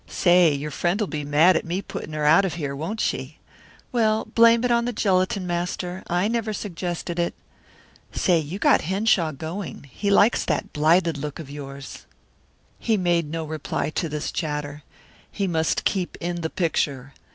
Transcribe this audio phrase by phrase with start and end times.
[0.07, 3.37] Say, your friend'll be mad at me putting her out of here, won't she?
[3.91, 6.01] Well, blame it on the gelatin master.
[6.07, 7.35] I never suggested it.
[8.11, 9.83] Say, you got Henshaw going.
[9.91, 12.07] He likes that blighted look of yours."
[12.79, 14.81] He made no reply to this chatter.
[15.31, 17.13] He must keep in the picture.